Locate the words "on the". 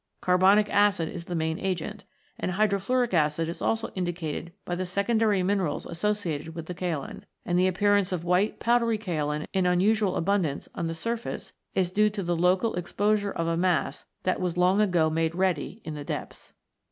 10.73-10.95